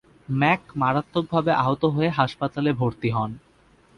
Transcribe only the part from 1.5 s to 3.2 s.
আহত হয়ে হাসপাতালে ভর্তি